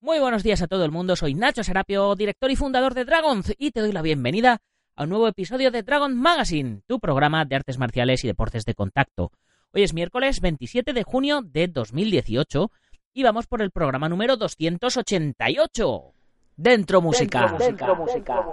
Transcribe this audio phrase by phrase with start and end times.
[0.00, 3.52] muy buenos días a todo el mundo, soy Nacho Serapio, director y fundador de Dragons,
[3.58, 4.60] y te doy la bienvenida
[4.94, 8.74] a un nuevo episodio de Dragon Magazine, tu programa de artes marciales y deportes de
[8.74, 9.32] contacto.
[9.72, 12.70] Hoy es miércoles 27 de junio de 2018
[13.12, 16.14] y vamos por el programa número 288.
[16.56, 17.56] Dentro música.
[17.58, 18.46] Dentro, música.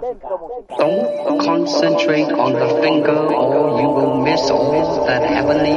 [0.78, 4.48] Don't concentrate on the finger or you will miss
[5.06, 5.76] that heavenly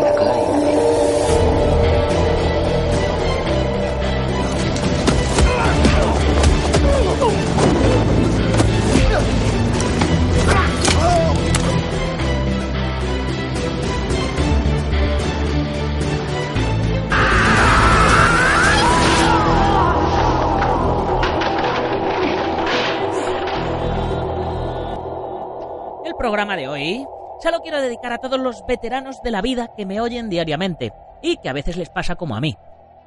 [26.24, 27.06] programa de hoy
[27.42, 30.94] se lo quiero dedicar a todos los veteranos de la vida que me oyen diariamente
[31.22, 32.56] y que a veces les pasa como a mí.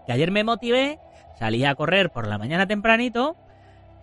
[0.05, 0.99] Que ayer me motivé,
[1.39, 3.35] salí a correr por la mañana tempranito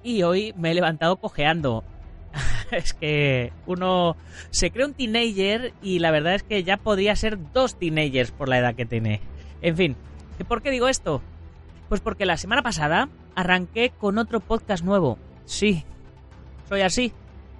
[0.01, 1.83] y hoy me he levantado cojeando.
[2.71, 4.17] es que uno
[4.49, 8.49] se cree un teenager y la verdad es que ya podría ser dos teenagers por
[8.49, 9.21] la edad que tiene.
[9.61, 9.95] En fin,
[10.47, 11.21] ¿por qué digo esto?
[11.87, 15.19] Pues porque la semana pasada arranqué con otro podcast nuevo.
[15.45, 15.85] Sí,
[16.67, 17.13] soy así.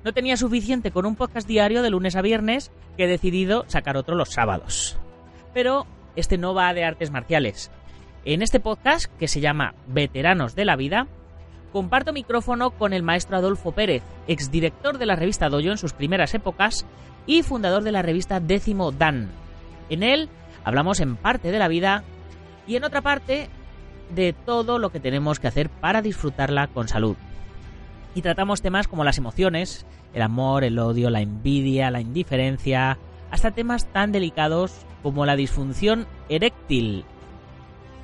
[0.04, 3.96] No tenía suficiente con un podcast diario de lunes a viernes que he decidido sacar
[3.96, 4.98] otro los sábados.
[5.54, 5.88] Pero
[6.18, 7.72] este no va de artes marciales.
[8.26, 11.08] En este podcast, que se llama Veteranos de la Vida,
[11.72, 16.34] comparto micrófono con el maestro Adolfo Pérez, exdirector de la revista Doyo en sus primeras
[16.34, 16.86] épocas
[17.26, 19.30] y fundador de la revista Décimo Dan.
[19.90, 20.28] En él
[20.66, 22.04] hablamos en parte de la vida
[22.68, 23.50] y en otra parte
[24.14, 27.16] de todo lo que tenemos que hacer para disfrutarla con salud
[28.16, 32.98] y tratamos temas como las emociones, el amor, el odio, la envidia, la indiferencia,
[33.32, 37.06] hasta temas tan delicados como la disfunción eréctil.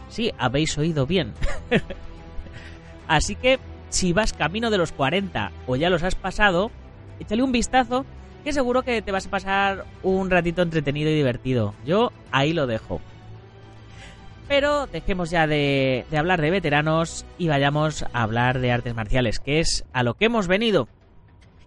[0.10, 1.34] Sí, habéis oído bien.
[3.08, 3.60] Así que
[3.90, 6.72] si vas camino de los 40 o ya los has pasado,
[7.20, 8.06] échale un vistazo
[8.44, 11.74] que seguro que te vas a pasar un ratito entretenido y divertido.
[11.86, 13.02] Yo ahí lo dejo.
[14.50, 19.60] Pero dejemos ya de, hablar de veteranos y vayamos a hablar de artes marciales, que
[19.60, 20.88] es a lo que hemos venido.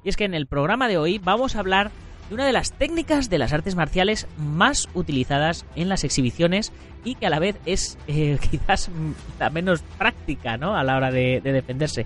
[0.03, 1.93] Y es que en el programa de hoy vamos a hablar
[2.29, 6.73] de una de las técnicas de las artes marciales más utilizadas en las exhibiciones
[7.05, 8.91] y que a la vez es eh, quizás
[9.39, 10.77] la menos práctica ¿no?
[10.77, 12.05] a la hora de, defenderse.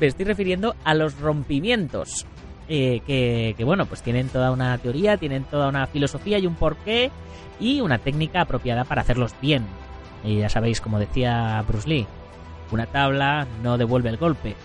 [0.00, 2.26] Me estoy refiriendo a los rompimientos.
[2.66, 6.54] Eh, que, que, bueno, pues tienen toda una teoría, tienen toda una filosofía y un
[6.54, 7.10] porqué
[7.60, 9.66] y una técnica apropiada para hacerlos bien.
[10.24, 12.06] Y ya sabéis, como decía Bruce Lee,
[12.70, 14.56] una tabla no devuelve el golpe.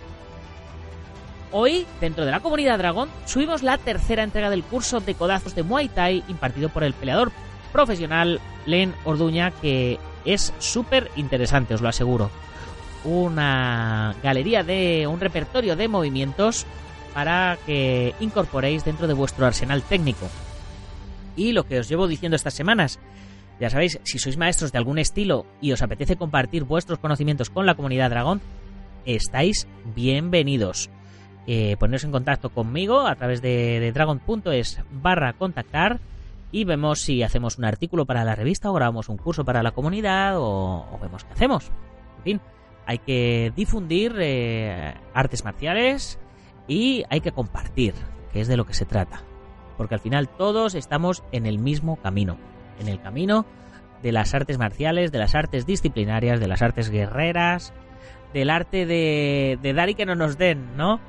[1.51, 5.63] Hoy, dentro de la comunidad Dragón, subimos la tercera entrega del curso de codazos de
[5.63, 7.31] Muay Thai impartido por el peleador
[7.73, 12.29] profesional Len Orduña, que es súper interesante, os lo aseguro.
[13.03, 16.65] Una galería de un repertorio de movimientos
[17.13, 20.27] para que incorporéis dentro de vuestro arsenal técnico.
[21.35, 22.99] Y lo que os llevo diciendo estas semanas,
[23.59, 27.65] ya sabéis, si sois maestros de algún estilo y os apetece compartir vuestros conocimientos con
[27.65, 28.41] la comunidad dragón,
[29.05, 30.89] estáis bienvenidos.
[31.45, 35.99] Eh, poneros en contacto conmigo a través de, dragon.es barra contactar
[36.51, 39.71] y vemos si hacemos un artículo para la revista o grabamos un curso para la
[39.71, 41.71] comunidad o, vemos qué hacemos.
[42.19, 42.41] En fin,
[42.85, 46.17] hay que difundir eh, artes marciales
[46.67, 47.93] y hay que compartir,
[48.31, 49.23] que es de lo que se trata.
[49.75, 52.37] Porque al final todos estamos en el mismo camino
[52.79, 53.45] en el camino
[54.01, 57.73] de las artes marciales, de las artes disciplinarias, de las artes guerreras,
[58.33, 60.99] del arte de, dar y que no nos den, ¿no?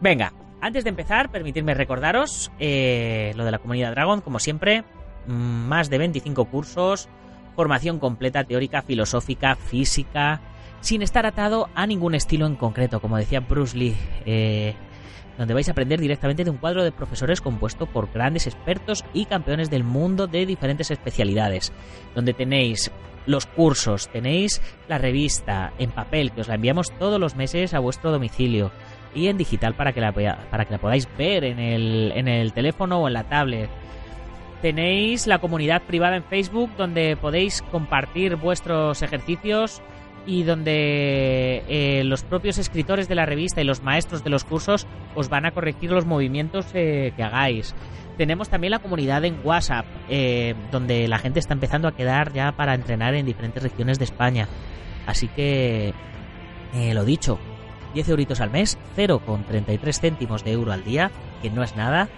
[0.00, 4.84] Venga, antes de empezar, permitidme recordaros eh, lo de la comunidad Dragon, como siempre,
[5.26, 7.08] mm, más de 25 cursos,
[7.54, 10.40] formación completa teórica, filosófica, física,
[10.80, 13.96] sin estar atado a ningún estilo en concreto, como decía Bruce Lee.
[14.26, 14.74] Eh,
[15.38, 19.26] donde vais a aprender directamente de un cuadro de profesores compuesto por grandes expertos y
[19.26, 21.72] campeones del mundo de diferentes especialidades,
[22.14, 22.90] donde tenéis
[23.26, 27.80] los cursos, tenéis la revista en papel que os la enviamos todos los meses a
[27.80, 28.70] vuestro domicilio
[29.14, 32.52] y en digital para que la, para que la podáis ver en el, en el
[32.52, 33.68] teléfono o en la tablet.
[34.62, 39.82] Tenéis la comunidad privada en Facebook donde podéis compartir vuestros ejercicios
[40.26, 44.86] y donde eh, los propios escritores de la revista y los maestros de los cursos
[45.14, 47.74] os van a corregir los movimientos eh, que hagáis.
[48.18, 52.52] Tenemos también la comunidad en WhatsApp, eh, donde la gente está empezando a quedar ya
[52.52, 54.48] para entrenar en diferentes regiones de España.
[55.06, 55.94] Así que,
[56.92, 57.38] lo dicho,
[57.94, 61.10] 10 euritos al mes, 0,33 céntimos de euro al día,
[61.42, 62.08] que no es nada,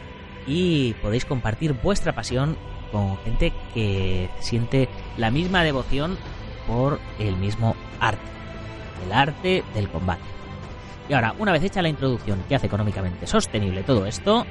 [0.46, 2.56] y podéis compartir vuestra pasión
[2.90, 4.88] con gente que siente
[5.18, 6.16] la misma devoción
[6.66, 8.20] por el mismo arte,
[9.04, 10.22] el arte del combate.
[11.08, 14.44] Y ahora, una vez hecha la introducción que hace económicamente sostenible todo esto,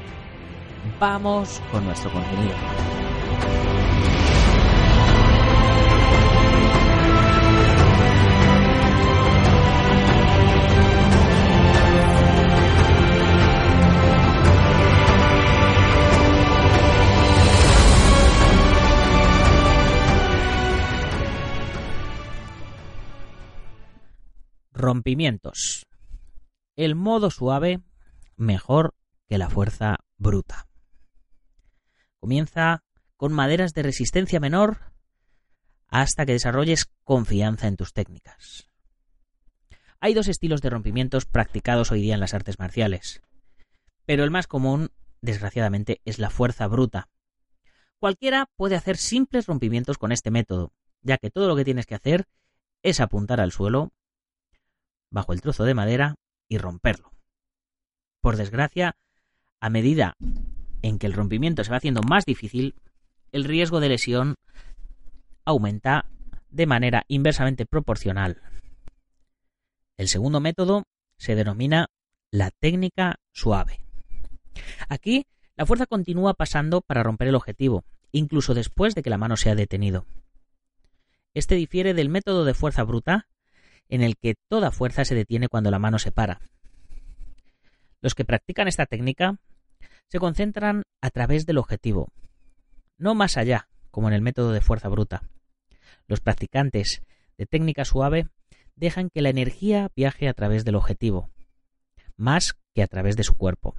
[0.99, 2.55] vamos con nuestro contenido.
[24.77, 25.87] Rompimientos.
[26.75, 27.81] El modo suave
[28.35, 28.93] mejor
[29.27, 30.67] que la fuerza bruta.
[32.19, 32.83] Comienza
[33.15, 34.93] con maderas de resistencia menor
[35.87, 38.69] hasta que desarrolles confianza en tus técnicas.
[39.99, 43.23] Hay dos estilos de rompimientos practicados hoy día en las artes marciales,
[44.05, 44.91] pero el más común,
[45.21, 47.09] desgraciadamente, es la fuerza bruta.
[47.97, 50.71] Cualquiera puede hacer simples rompimientos con este método,
[51.01, 52.27] ya que todo lo que tienes que hacer
[52.83, 53.91] es apuntar al suelo
[55.09, 56.15] bajo el trozo de madera
[56.47, 57.11] y romperlo.
[58.21, 58.95] Por desgracia,
[59.59, 60.15] a medida
[60.81, 62.75] en que el rompimiento se va haciendo más difícil,
[63.31, 64.35] el riesgo de lesión
[65.45, 66.05] aumenta
[66.49, 68.41] de manera inversamente proporcional.
[69.97, 70.83] El segundo método
[71.17, 71.87] se denomina
[72.31, 73.79] la técnica suave.
[74.89, 75.25] Aquí,
[75.55, 79.49] la fuerza continúa pasando para romper el objetivo, incluso después de que la mano se
[79.49, 80.05] ha detenido.
[81.33, 83.27] Este difiere del método de fuerza bruta,
[83.89, 86.41] en el que toda fuerza se detiene cuando la mano se para.
[88.01, 89.39] Los que practican esta técnica
[90.07, 92.11] se concentran a través del objetivo,
[92.97, 95.23] no más allá, como en el método de fuerza bruta.
[96.07, 97.03] Los practicantes
[97.37, 98.27] de técnica suave
[98.75, 101.29] dejan que la energía viaje a través del objetivo,
[102.15, 103.75] más que a través de su cuerpo.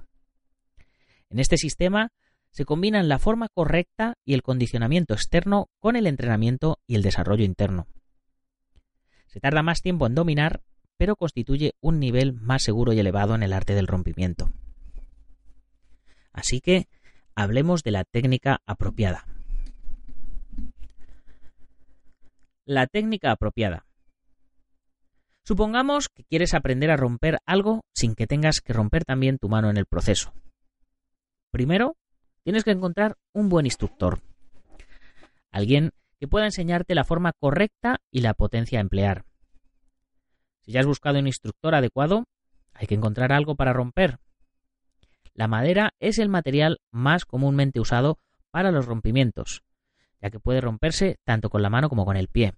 [1.29, 2.11] En este sistema
[2.51, 7.43] se combinan la forma correcta y el condicionamiento externo con el entrenamiento y el desarrollo
[7.43, 7.87] interno.
[9.29, 10.61] Se tarda más tiempo en dominar,
[10.97, 14.49] pero constituye un nivel más seguro y elevado en el arte del rompimiento.
[16.33, 16.87] Así que
[17.35, 19.25] hablemos de la técnica apropiada.
[22.65, 23.85] La técnica apropiada.
[25.43, 29.69] Supongamos que quieres aprender a romper algo sin que tengas que romper también tu mano
[29.69, 30.33] en el proceso.
[31.51, 31.97] Primero,
[32.43, 34.21] tienes que encontrar un buen instructor.
[35.51, 39.25] Alguien que pueda enseñarte la forma correcta y la potencia a emplear.
[40.61, 42.25] Si ya has buscado un instructor adecuado,
[42.73, 44.19] hay que encontrar algo para romper.
[45.33, 48.19] La madera es el material más comúnmente usado
[48.51, 49.63] para los rompimientos,
[50.21, 52.53] ya que puede romperse tanto con la mano como con el pie.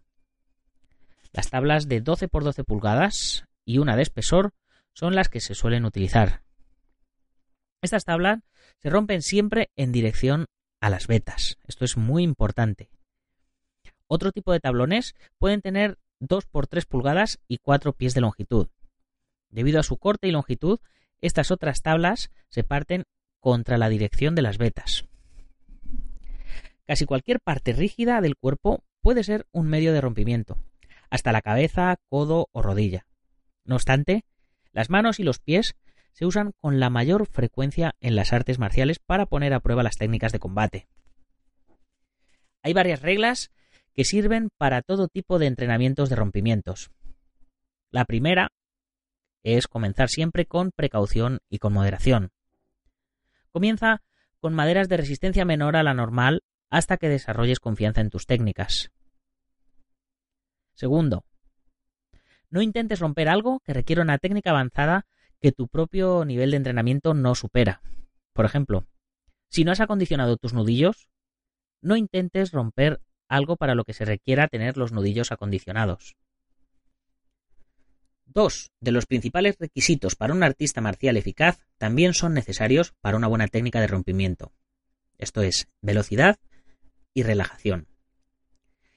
[1.32, 4.54] Las tablas de 12 por 12 pulgadas y una de espesor
[4.94, 6.42] son las que se suelen utilizar.
[7.82, 8.40] Estas tablas
[8.80, 10.46] se rompen siempre en dirección
[10.82, 11.58] a las vetas.
[11.68, 12.90] Esto es muy importante.
[14.14, 18.68] Otro tipo de tablones pueden tener 2 por 3 pulgadas y 4 pies de longitud.
[19.50, 20.80] Debido a su corte y longitud,
[21.22, 23.06] estas otras tablas se parten
[23.40, 25.06] contra la dirección de las vetas.
[26.86, 30.58] Casi cualquier parte rígida del cuerpo puede ser un medio de rompimiento,
[31.10, 33.06] hasta la cabeza, codo o rodilla.
[33.64, 34.26] No obstante,
[34.74, 35.78] las manos y los pies
[36.12, 39.96] se usan con la mayor frecuencia en las artes marciales para poner a prueba las
[39.96, 40.90] técnicas de combate.
[42.62, 43.52] Hay varias reglas
[43.94, 46.92] que sirven para todo tipo de entrenamientos de rompimientos.
[47.92, 48.52] La primera
[49.44, 52.32] es comenzar siempre con precaución y con moderación.
[53.52, 54.02] Comienza
[54.40, 58.92] con maderas de resistencia menor a la normal hasta que desarrolles confianza en tus técnicas.
[60.74, 61.26] Segundo,
[62.50, 65.06] no intentes romper algo que requiera una técnica avanzada
[65.40, 67.82] que tu propio nivel de entrenamiento no supera.
[68.34, 68.86] Por ejemplo,
[69.50, 71.08] si no has acondicionado tus nudillos,
[71.82, 76.16] no intentes romper algo para lo que se requiera tener los nudillos acondicionados.
[78.26, 83.28] Dos de los principales requisitos para un artista marcial eficaz también son necesarios para una
[83.28, 84.54] buena técnica de rompimiento.
[85.18, 86.40] Esto es, velocidad
[87.14, 87.88] y relajación.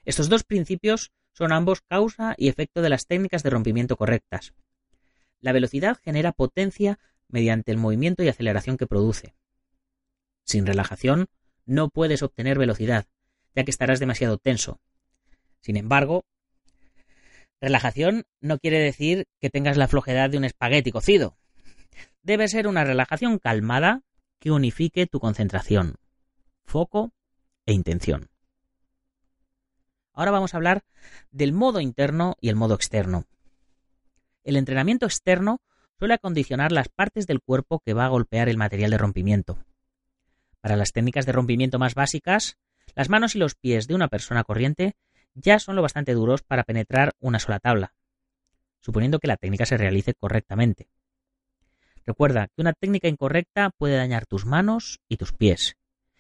[0.04, 4.52] Estos dos principios son ambos causa y efecto de las técnicas de rompimiento correctas.
[5.40, 6.98] La velocidad genera potencia
[7.28, 9.34] mediante el movimiento y aceleración que produce.
[10.44, 11.26] Sin relajación
[11.66, 13.06] no puedes obtener velocidad,
[13.54, 14.80] ya que estarás demasiado tenso.
[15.61, 16.25] Sin embargo,
[17.64, 21.38] Relajación no quiere decir que tengas la flojedad de un espagueti cocido.
[22.23, 24.02] Debe ser una relajación calmada
[24.38, 25.94] que unifique tu concentración,
[26.66, 27.14] foco
[27.64, 28.28] e intención.
[30.12, 30.84] Ahora vamos a hablar
[31.30, 33.25] del modo interno y el modo externo.
[34.42, 35.62] El entrenamiento externo
[35.99, 39.56] suele acondicionar las partes del cuerpo que va a golpear el material de rompimiento.
[40.61, 42.58] Para las técnicas de rompimiento más básicas,
[42.94, 44.96] las manos y los pies de una persona corriente
[45.34, 47.94] ya son lo bastante duros para penetrar una sola tabla,
[48.80, 50.88] suponiendo que la técnica se realice correctamente.
[52.06, 55.76] Recuerda que una técnica incorrecta puede dañar tus manos y tus pies,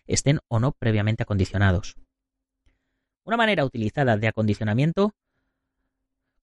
[0.06, 1.96] estén o no previamente acondicionados.
[3.24, 5.14] Una manera utilizada de acondicionamiento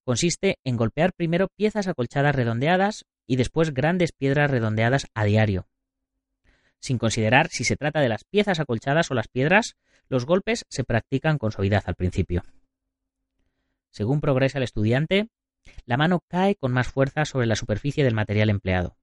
[0.04, 5.68] consiste en golpear primero piezas acolchadas redondeadas y después grandes piedras redondeadas a diario.
[6.82, 9.78] Sin considerar si se trata de las piezas acolchadas o las piedras,
[10.10, 12.44] los golpes se practican con suavidad al principio.
[13.92, 15.30] Según progresa el estudiante,
[15.86, 18.98] la mano cae con más fuerza sobre la superficie del material empleado.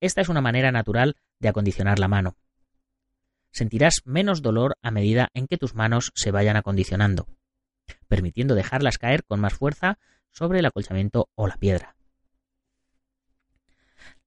[0.00, 2.36] Esta es una manera natural de acondicionar la mano
[3.50, 7.26] sentirás menos dolor a medida en que tus manos se vayan acondicionando,
[8.06, 9.98] permitiendo dejarlas caer con más fuerza
[10.30, 11.96] sobre el acolchamiento o la piedra.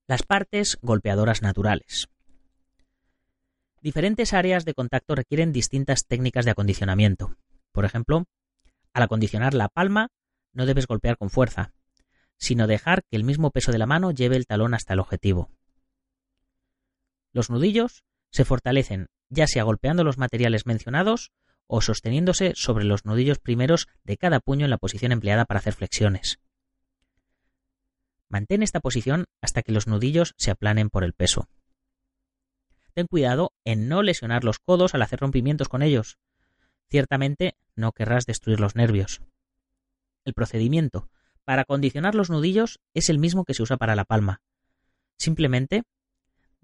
[0.07, 2.09] Las partes golpeadoras naturales.
[3.81, 7.35] Diferentes áreas de contacto requieren distintas técnicas de acondicionamiento.
[7.71, 8.25] Por ejemplo,
[8.93, 10.09] al acondicionar la palma,
[10.53, 11.73] no debes golpear con fuerza,
[12.38, 15.50] sino dejar que el mismo peso de la mano lleve el talón hasta el objetivo.
[17.33, 21.31] Los nudillos se fortalecen ya sea golpeando los materiales mencionados
[21.65, 25.73] o sosteniéndose sobre los nudillos primeros de cada puño en la posición empleada para hacer
[25.73, 26.39] flexiones.
[28.27, 31.47] Mantén esta posición hasta que los nudillos se aplanen por el peso.
[32.93, 36.17] Ten cuidado en no lesionar los codos al hacer rompimientos con ellos.
[36.89, 39.21] Ciertamente no querrás destruir los nervios.
[40.25, 41.10] El procedimiento
[41.45, 44.41] para condicionar los nudillos es el mismo que se usa para la palma.
[45.17, 45.83] Simplemente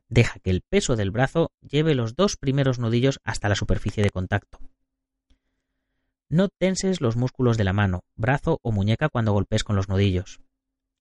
[0.09, 4.09] Deja que el peso del brazo lleve los dos primeros nudillos hasta la superficie de
[4.09, 4.59] contacto.
[6.29, 10.39] No tenses los músculos de la mano, brazo o muñeca cuando golpes con los nudillos.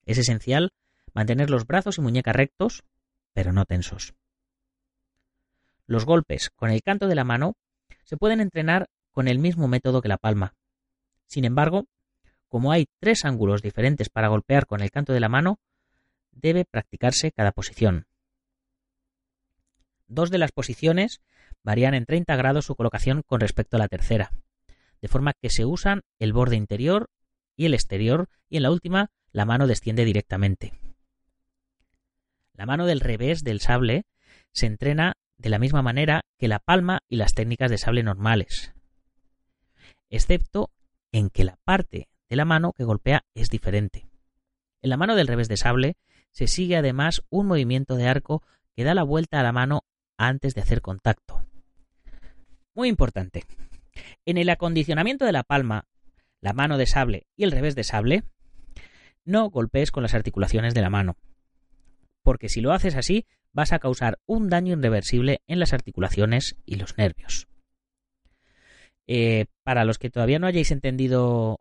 [0.04, 0.72] Es esencial
[1.14, 2.84] mantener los brazos y muñeca rectos,
[3.32, 4.14] pero no tensos.
[5.86, 7.56] Los golpes con el canto de la mano
[8.04, 10.54] se pueden entrenar con el mismo método que la palma.
[11.26, 11.86] Sin embargo,
[12.48, 15.58] como hay tres ángulos diferentes para golpear con el canto de la mano,
[16.32, 18.06] debe practicarse cada posición.
[20.08, 21.20] Dos de las posiciones
[21.62, 24.30] varían en 30 grados su colocación con respecto a la tercera,
[25.00, 27.10] de forma que se usan el borde interior
[27.56, 30.78] y el exterior y en la última la mano desciende directamente.
[32.54, 34.04] La mano del revés del sable
[34.52, 38.74] se entrena de la misma manera que la palma y las técnicas de sable normales,
[40.10, 40.70] excepto
[41.12, 44.08] en que la parte de la mano que golpea es diferente.
[44.82, 45.96] En la mano del revés de sable
[46.32, 48.42] se sigue además un movimiento de arco
[48.74, 49.84] que da la vuelta a la mano
[50.18, 51.46] antes de hacer contacto.
[52.74, 53.44] Muy importante.
[54.26, 55.86] En el acondicionamiento de la palma,
[56.40, 58.24] la mano de sable y el revés de sable,
[59.24, 61.16] no golpees con las articulaciones de la mano,
[62.22, 66.76] porque si lo haces así vas a causar un daño irreversible en las articulaciones y
[66.76, 67.48] los nervios.
[69.06, 71.58] Eh, para los que todavía no hayáis entendido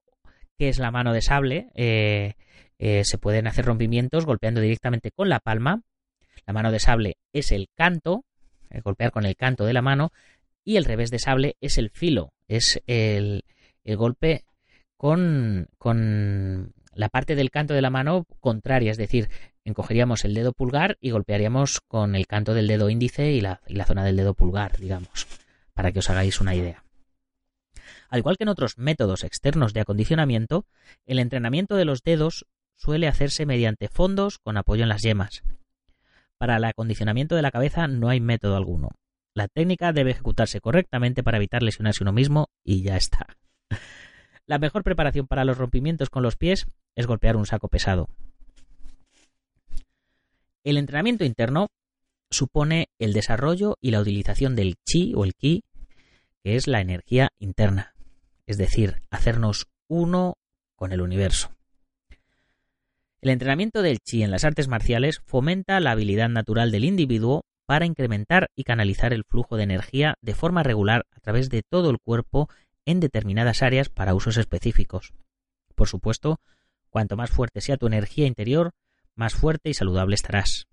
[0.59, 2.33] qué es la mano de sable, eh,
[2.79, 5.83] eh, se pueden hacer rompimientos golpeando directamente con la palma.
[6.45, 8.25] La mano de sable es el canto
[8.83, 10.11] golpear con el canto de la mano,
[10.65, 13.45] y el revés de sable es el filo, es el,
[13.85, 14.43] golpe
[14.97, 19.29] con, con la parte del canto de la mano contraria, es decir,
[19.65, 24.05] encogeríamos el dedo pulgar y golpearíamos con el canto del dedo índice y la, zona
[24.05, 25.27] del dedo pulgar, digamos,
[25.74, 26.84] para que os hagáis una idea.
[28.10, 30.65] Al igual que en otros métodos externos de acondicionamiento,
[31.05, 32.45] el entrenamiento de los dedos
[32.75, 35.43] suele hacerse mediante fondos con apoyo en las yemas.
[36.38, 38.91] Para el acondicionamiento de la cabeza no hay método alguno.
[39.34, 43.36] La técnica debe ejecutarse correctamente para evitar lesionarse uno mismo y ya está.
[44.48, 48.10] La mejor preparación para los rompimientos con los pies es golpear un saco pesado.
[50.65, 51.67] El entrenamiento interno
[52.31, 55.63] supone el desarrollo y la utilización del chi o el ki,
[56.43, 57.93] que es la energía interna,
[58.48, 60.38] es decir, hacernos uno
[60.75, 61.55] con el universo.
[63.22, 67.86] El entrenamiento del chi en las artes marciales fomenta la habilidad natural del individuo para
[67.86, 72.00] incrementar y canalizar el flujo de energía de forma regular a través de todo el
[72.00, 72.50] cuerpo
[72.86, 75.13] en determinadas áreas para usos específicos.
[75.75, 76.39] Por supuesto,
[76.89, 78.72] cuanto más fuerte sea tu energía interior,
[79.15, 80.67] más fuerte y saludable estarás.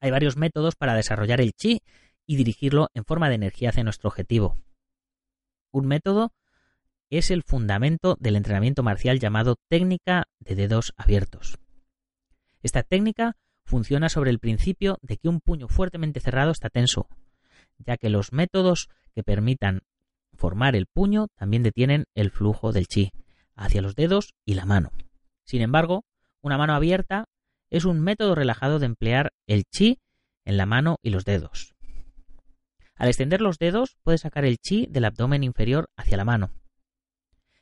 [0.00, 1.82] Hay varios métodos para desarrollar el chi
[2.26, 4.58] y dirigirlo en forma de energía hacia nuestro objetivo.
[5.70, 6.32] Un método
[7.10, 11.58] es el fundamento del entrenamiento marcial llamado técnica de dedos abiertos.
[12.62, 17.08] Esta técnica funciona sobre el principio de que un puño fuertemente cerrado está tenso,
[17.78, 19.82] ya que los métodos que permitan
[20.34, 23.12] formar el puño también detienen el flujo del chi
[23.54, 24.90] hacia los dedos y la mano.
[25.44, 26.04] Sin embargo,
[26.42, 27.24] una mano abierta
[27.70, 30.00] es un método relajado de emplear el chi
[30.44, 31.74] en la mano y los dedos.
[32.94, 36.50] Al extender los dedos, puedes sacar el chi del abdomen inferior hacia la mano.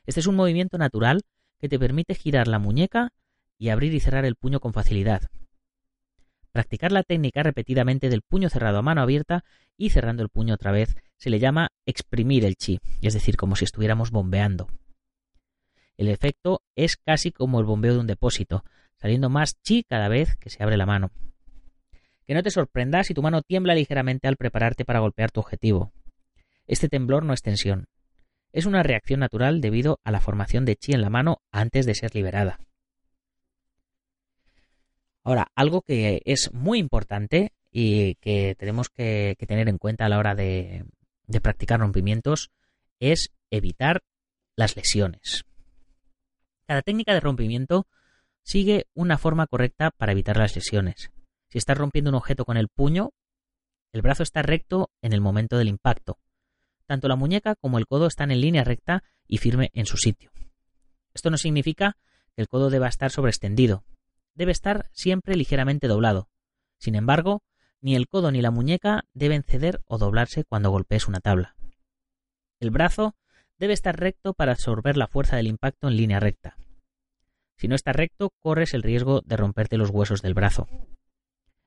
[0.05, 1.21] Este es un movimiento natural
[1.59, 3.13] que te permite girar la muñeca
[3.57, 5.29] y abrir y cerrar el puño con facilidad.
[6.51, 9.45] Practicar la técnica repetidamente del puño cerrado a mano abierta
[9.77, 13.55] y cerrando el puño otra vez se le llama exprimir el chi, es decir, como
[13.55, 14.67] si estuviéramos bombeando.
[16.01, 18.65] El efecto es casi como el bombeo de un depósito,
[18.95, 21.11] saliendo más chi cada vez que se abre la mano.
[22.25, 25.93] Que no te sorprenda si tu mano tiembla ligeramente al prepararte para golpear tu objetivo.
[26.65, 27.85] Este temblor no es tensión.
[28.51, 31.93] Es una reacción natural debido a la formación de chi en la mano antes de
[31.93, 32.59] ser liberada.
[35.23, 40.17] Ahora, algo que es muy importante y que tenemos que, tener en cuenta a la
[40.17, 40.83] hora de,
[41.27, 42.49] de practicar rompimientos
[42.99, 44.01] es evitar
[44.55, 45.45] las lesiones.
[46.71, 47.85] Cada técnica de rompimiento
[48.43, 51.11] sigue una forma correcta para evitar las lesiones.
[51.49, 53.11] Si estás rompiendo un objeto con el puño,
[53.91, 56.17] el brazo está recto en el momento del impacto.
[56.85, 60.31] Tanto la muñeca como el codo están en línea recta y firme en su sitio.
[61.13, 61.97] Esto no significa
[62.37, 63.83] que el codo deba estar sobreextendido,
[64.33, 66.29] debe estar siempre ligeramente doblado.
[66.77, 67.43] Sin embargo,
[67.81, 71.53] ni el codo ni la muñeca deben ceder o doblarse cuando golpees una tabla.
[72.61, 73.17] El brazo
[73.61, 76.57] debe estar recto para absorber la fuerza del impacto en línea recta.
[77.57, 80.67] Si no está recto, corres el riesgo de romperte los huesos del brazo.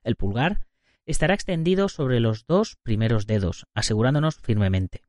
[0.03, 0.67] El pulgar
[1.05, 5.03] estará extendido sobre los dos primeros dedos, asegurándonos firmemente.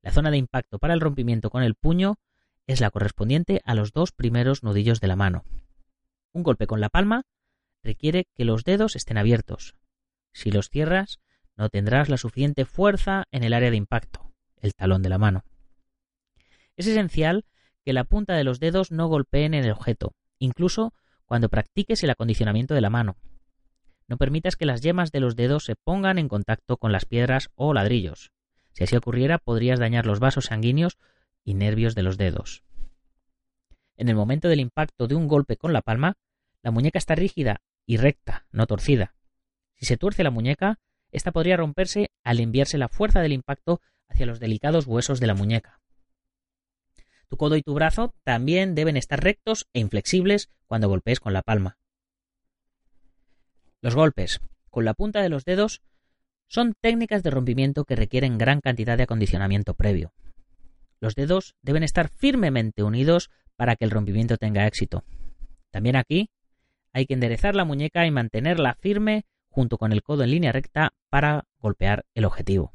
[0.00, 2.16] La zona de impacto para el rompimiento con el puño
[2.66, 5.44] es la correspondiente a los dos primeros nudillos de la mano.
[6.32, 7.24] Un golpe con la palma
[7.84, 9.74] requiere que los dedos estén abiertos.
[10.32, 11.18] Si los cierras,
[11.54, 15.44] no tendrás la suficiente fuerza en el área de impacto, el talón de la mano.
[16.80, 17.44] Es esencial
[17.84, 20.94] que la punta de los dedos no golpeen en el objeto, incluso
[21.26, 23.18] cuando practiques el acondicionamiento de la mano.
[24.08, 27.50] No permitas que las yemas de los dedos se pongan en contacto con las piedras
[27.54, 28.32] o ladrillos.
[28.72, 30.96] Si así ocurriera, podrías dañar los vasos sanguíneos
[31.44, 32.64] y nervios de los dedos.
[33.98, 36.14] En el momento del impacto de un golpe con la palma,
[36.62, 39.14] la muñeca está rígida y recta, no torcida.
[39.74, 40.78] Si se tuerce la muñeca,
[41.12, 45.34] esta podría romperse al enviarse la fuerza del impacto hacia los delicados huesos de la
[45.34, 45.79] muñeca.
[47.30, 51.42] Tu codo y tu brazo también deben estar rectos e inflexibles cuando golpees con la
[51.42, 51.78] palma.
[53.80, 55.80] Los golpes con la punta de los dedos
[56.48, 60.12] son técnicas de rompimiento que requieren gran cantidad de acondicionamiento previo.
[60.98, 65.04] Los dedos deben estar firmemente unidos para que el rompimiento tenga éxito.
[65.70, 66.30] También aquí
[66.92, 70.94] hay que enderezar la muñeca y mantenerla firme junto con el codo en línea recta
[71.08, 72.72] para golpear el objetivo.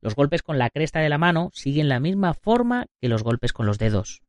[0.00, 3.52] Los golpes con la cresta de la mano siguen la misma forma que los golpes
[3.52, 4.22] con los dedos.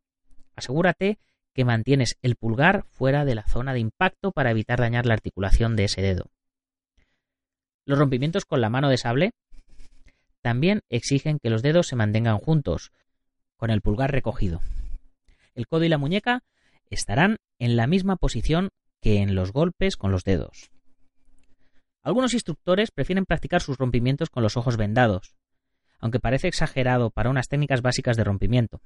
[0.55, 1.19] Asegúrate
[1.53, 5.75] que mantienes el pulgar fuera de la zona de impacto para evitar dañar la articulación
[5.75, 6.29] de ese dedo.
[7.86, 9.31] Los rompimientos con la mano de sable
[10.41, 12.91] también exigen que los dedos se mantengan juntos,
[13.57, 14.62] con el pulgar recogido
[15.55, 16.43] el codo y la muñeca
[16.89, 18.69] estarán en la misma posición
[19.01, 20.71] que en los golpes con los dedos.
[22.03, 25.36] Algunos instructores prefieren practicar sus rompimientos con los ojos vendados,
[26.01, 28.81] aunque parece exagerado para unas técnicas básicas de rompimiento.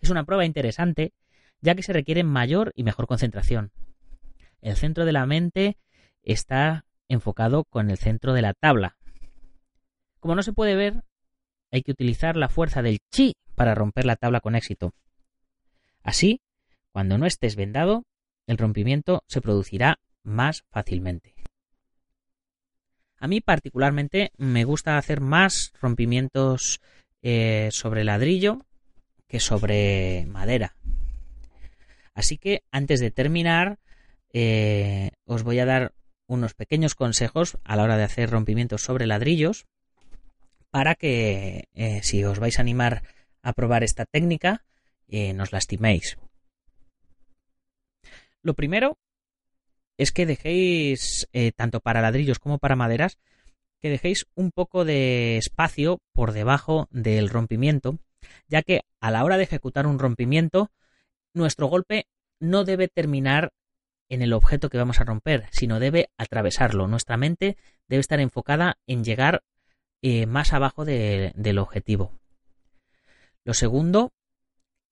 [0.00, 1.12] Es una prueba interesante,
[1.60, 3.72] ya que se requiere mayor y mejor concentración.
[4.60, 5.78] El centro de la mente
[6.22, 8.96] está enfocado con el centro de la tabla.
[10.18, 11.04] Como no se puede ver,
[11.70, 14.92] hay que utilizar la fuerza del chi para romper la tabla con éxito.
[16.02, 16.40] Así,
[16.90, 18.04] cuando no estés vendado,
[18.46, 21.35] el rompimiento se producirá más fácilmente.
[23.18, 26.80] A mí particularmente me gusta hacer más rompimientos
[27.22, 28.66] eh, sobre ladrillo
[29.26, 30.76] que sobre madera.
[32.14, 33.78] Así que antes de terminar,
[34.32, 35.92] eh, os voy a dar
[36.26, 39.66] unos pequeños consejos a la hora de hacer rompimientos sobre ladrillos
[40.70, 43.02] para que eh, si os vais a animar
[43.42, 44.64] a probar esta técnica,
[45.08, 46.18] nos lastiméis.
[48.42, 48.98] Lo primero
[49.98, 53.18] es que dejéis, eh, tanto para ladrillos como para maderas,
[53.80, 57.98] que dejéis un poco de espacio por debajo del rompimiento,
[58.48, 60.70] ya que a la hora de ejecutar un rompimiento,
[61.34, 62.06] nuestro golpe
[62.40, 63.52] no debe terminar
[64.08, 66.86] en el objeto que vamos a romper, sino debe atravesarlo.
[66.86, 67.56] Nuestra mente
[67.88, 69.42] debe estar enfocada en llegar
[70.02, 72.12] eh, más abajo del objetivo.
[73.44, 74.12] Lo segundo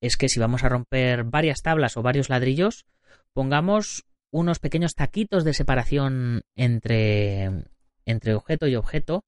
[0.01, 2.87] es que si vamos a romper varias tablas o varios ladrillos,
[3.33, 7.67] pongamos unos pequeños taquitos de separación entre,
[8.05, 9.25] entre objeto y objeto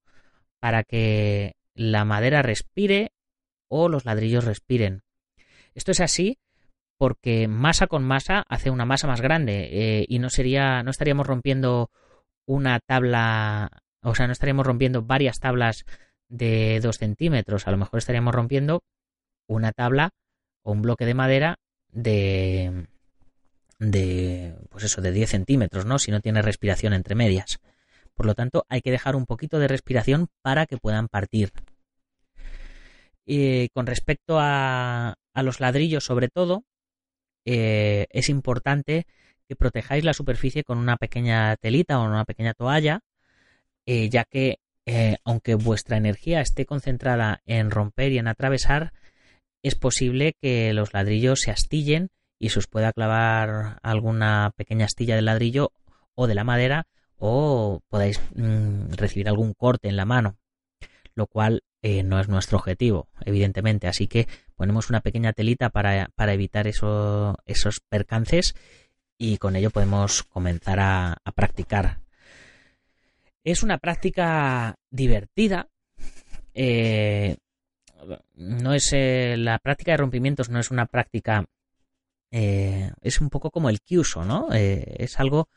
[0.59, 3.13] para que la madera respire
[3.69, 5.05] o los ladrillos respiren.
[5.75, 6.41] Esto es así
[6.99, 11.29] porque masa con masa hace una masa más grande eh, y no sería no estaríamos
[11.29, 11.89] rompiendo
[12.45, 13.71] una tabla
[14.03, 15.85] o sea no estaríamos rompiendo varias tablas
[16.29, 18.83] de 2 centímetros a lo mejor estaríamos rompiendo
[19.47, 20.11] una tabla
[20.63, 21.59] o un bloque de madera
[21.93, 22.89] de
[23.79, 27.61] de pues eso de 10 centímetros no si no tiene respiración entre medias.
[28.15, 31.53] Por lo tanto hay que dejar un poquito de respiración para que puedan partir.
[33.25, 36.65] Y con respecto a, a los ladrillos sobre todo
[37.47, 39.07] eh, es importante
[39.49, 43.01] que protejáis la superficie con una pequeña telita o una pequeña toalla,
[43.87, 48.93] eh, ya que eh, aunque vuestra energía esté concentrada en romper y en atravesar,
[49.63, 55.17] es posible que los ladrillos se astillen y se os pueda clavar alguna pequeña astilla
[55.17, 55.73] de ladrillo
[56.15, 56.87] o de la madera
[57.19, 60.37] o podáis mm, recibir algún corte en la mano,
[61.15, 61.63] lo cual
[62.05, 63.87] no es nuestro objetivo, evidentemente.
[63.87, 67.37] Así que ponemos una pequeña telita para, evitar esos
[67.89, 68.55] percances
[69.19, 72.01] y con ello podemos comenzar a, practicar.
[73.45, 75.69] Es una práctica divertida.
[76.55, 77.37] Eh,
[78.35, 81.45] no es eh, la práctica de rompimientos no es una práctica
[82.31, 84.49] eh, es un poco como el Kyuso, ¿no?
[84.53, 85.49] es algo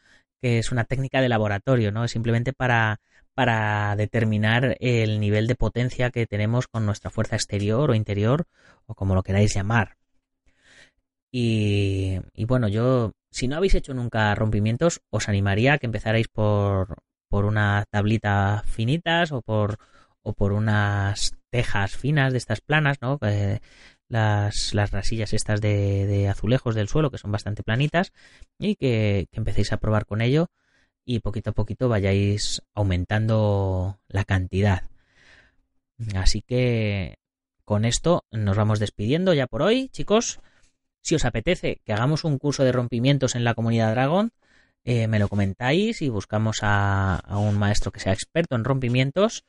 [0.42, 2.06] que es una técnica de laboratorio, ¿no?
[2.06, 3.02] Es simplemente para
[3.40, 8.48] para determinar el nivel de potencia que tenemos con nuestra fuerza exterior o interior
[8.86, 9.96] o como lo queráis llamar.
[11.32, 16.98] Y, bueno, yo, si no habéis hecho nunca rompimientos, os animaría a que empezarais por,
[17.30, 19.78] por una tablita finitas o por,
[20.22, 23.20] o por unas tejas finas de estas planas, ¿no?
[24.10, 28.12] Las, las rasillas estas de, azulejos del suelo que son bastante planitas
[28.58, 30.50] y que, que empecéis a probar con ello
[31.06, 34.84] y poquito a poquito vayáis aumentando la cantidad.
[36.16, 37.18] Así que
[37.66, 40.40] con esto nos vamos despidiendo ya por hoy, chicos.
[41.02, 44.32] Si os apetece que hagamos un curso de rompimientos en la comunidad Dragon,
[44.84, 49.46] eh, me lo comentáis y buscamos a, un maestro que sea experto en rompimientos.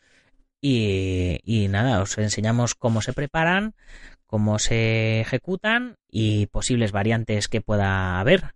[0.61, 3.75] Y, nada, os enseñamos cómo se preparan,
[4.27, 8.55] cómo se ejecutan y posibles variantes que pueda haber.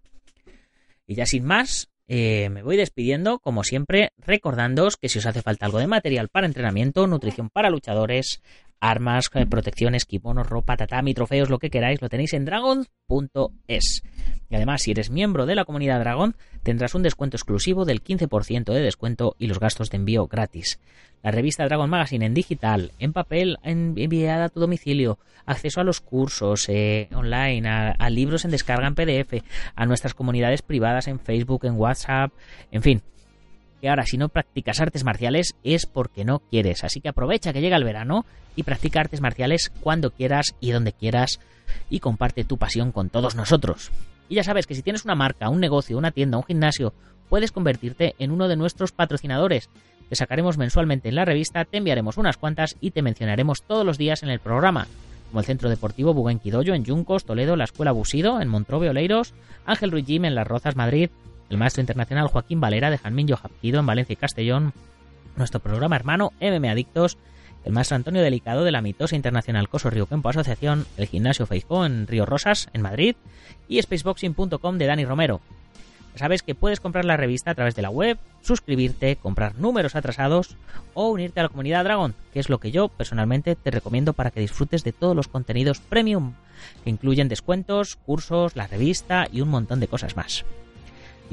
[1.07, 5.43] Y ya sin más, eh, me voy despidiendo, como siempre, recordándoos que si os hace
[5.43, 8.43] falta algo de material para entrenamiento, nutrición para luchadores,
[8.85, 14.03] armas, eh, protecciones, kimonos, ropa, tatami, trofeos, lo que queráis, lo tenéis en dragon.es.
[14.51, 18.73] Y además, si eres miembro de la comunidad Dragon, tendrás un descuento exclusivo del 15%
[18.73, 20.81] de descuento y los gastos de envío gratis.
[21.23, 26.03] La revista Dragon Magazine en digital, en papel, enviada a tu domicilio, acceso a los
[26.03, 29.43] cursos eh, online, a libros en descarga en PDF,
[29.75, 32.33] a nuestras comunidades privadas en Facebook, en WhatsApp,
[32.71, 33.03] en fin,
[33.85, 36.85] que ahora si no practicas artes marciales es porque no quieres.
[36.85, 38.25] Así que aprovecha que llega el verano
[38.57, 41.39] y practica artes marciales cuando quieras y donde quieras
[41.91, 43.91] y comparte tu pasión con todos nosotros.
[44.31, 46.95] Y ya sabes que si tienes una marca, un negocio, una tienda, un gimnasio,
[47.29, 49.69] puedes convertirte en uno de nuestros patrocinadores.
[50.09, 53.99] Te sacaremos mensualmente en la revista, te enviaremos unas cuantas y te mencionaremos todos los
[53.99, 54.87] días en el programa
[55.29, 59.35] como el Centro Deportivo Buguenquidoyo en Yuncos, Toledo, la Escuela Busido en Montrove Oleiros,
[59.67, 61.11] Ángel Ruiz Jim en Las Rozas, Madrid,
[61.55, 64.73] el maestro internacional Joaquín Valera de Janminho Japquido en Valencia y Castellón,
[65.37, 67.17] nuestro programa hermano MM Adictos,
[67.65, 71.87] el maestro Antonio Delicado de la mitosa internacional Coso Río Campo Asociación, el gimnasio Facebook
[71.87, 73.15] en Río Rosas, en Madrid,
[73.69, 75.41] y spaceboxing.com de Dani Romero.
[76.15, 79.95] Ya sabes que puedes comprar la revista a través de la web, suscribirte, comprar números
[79.95, 80.57] atrasados
[80.93, 84.33] o unirte a la comunidad Dragon, que es lo que yo personalmente te recomiendo para
[84.33, 86.35] que disfrutes de todos los contenidos premium,
[86.83, 90.45] que incluyen descuentos, cursos, la revista y un montón de cosas más.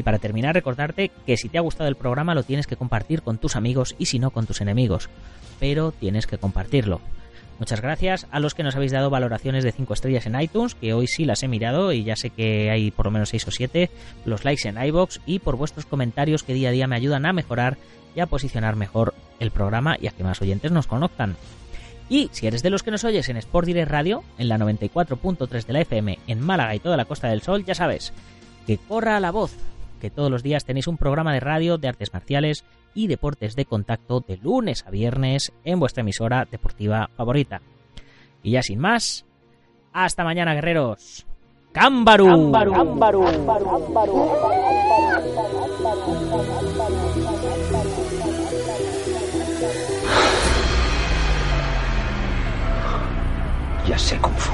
[0.02, 3.22] Y para terminar, recordarte que si te ha gustado el programa lo tienes que compartir
[3.22, 5.12] con tus amigos y si no con tus enemigos.
[5.60, 7.02] Pero tienes que compartirlo.
[7.60, 10.96] Muchas gracias a los que nos habéis dado valoraciones de 5 estrellas en iTunes, que
[10.96, 13.52] hoy sí las he mirado y ya sé que hay por lo menos 6 o
[13.52, 13.92] 7,
[14.26, 17.34] los likes en iBox y por vuestros comentarios que día a día me ayudan a
[17.34, 17.78] mejorar
[18.16, 21.36] y a posicionar mejor el programa y a que más oyentes nos conozcan.
[22.10, 25.64] Y si eres de los que nos oyes en Sport Direct Radio, en la 94.3
[25.64, 28.14] de la FM en Málaga y toda la Costa del Sol, ya sabes,
[28.66, 29.56] que corra la voz
[30.02, 33.64] que todos los días tenéis un programa de radio de artes marciales y deportes de
[33.64, 37.62] contacto de lunes a viernes en vuestra emisora deportiva favorita.
[38.44, 39.26] Y ya sin más,
[39.94, 41.26] hasta mañana guerreros.
[41.72, 42.52] ¡Cámbaru!
[53.88, 54.52] Ya sé Kung Fu.